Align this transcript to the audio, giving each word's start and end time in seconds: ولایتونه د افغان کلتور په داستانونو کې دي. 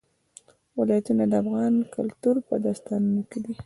ولایتونه 0.79 1.23
د 1.31 1.33
افغان 1.43 1.73
کلتور 1.95 2.35
په 2.47 2.53
داستانونو 2.65 3.21
کې 3.29 3.39
دي. 3.43 3.53